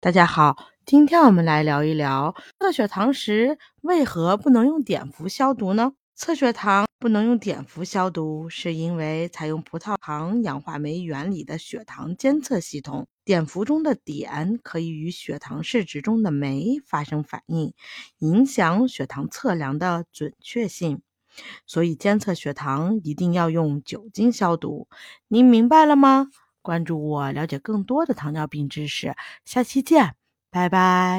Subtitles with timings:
[0.00, 0.56] 大家好，
[0.86, 5.92] 今天我们来聊一聊测血糖时为何不能用碘伏消毒呢？
[6.14, 17.74] 测血糖不能用碘伏消毒，是因为采用葡萄糖氧化酶原理的血糖监测系统，碘伏中的碘可以与血糖试纸中的酶发生反应，
[18.18, 21.02] 影响血糖测量的准确性。
[21.66, 24.86] 所以监测血糖一定要用酒精消毒。
[25.26, 26.28] 您明白了吗？
[26.62, 29.14] 关注我，了解更多的糖尿病知识。
[29.44, 30.14] 下期见，
[30.50, 31.16] 拜拜。